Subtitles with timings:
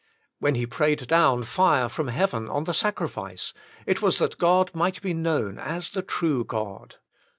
[0.39, 3.53] When he prayed down fire from heaven on the sacrifice,
[3.85, 6.95] it was that God might be known as the true God.